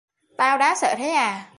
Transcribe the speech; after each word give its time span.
Tao 0.37 0.57
đáng 0.57 0.75
sợ 0.75 0.95
thế 0.97 1.09
à 1.09 1.47